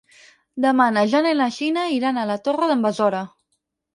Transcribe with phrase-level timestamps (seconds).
[0.63, 3.23] Demà na Jana i na Gina iran a la Torre d'en Besora.